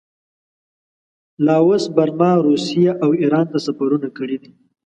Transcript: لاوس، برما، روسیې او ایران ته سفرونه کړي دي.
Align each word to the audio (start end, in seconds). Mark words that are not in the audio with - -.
لاوس، 1.45 1.83
برما، 1.95 2.31
روسیې 2.47 2.91
او 3.03 3.09
ایران 3.21 3.45
ته 3.51 3.57
سفرونه 3.65 4.07
کړي 4.17 4.37
دي. 4.43 4.51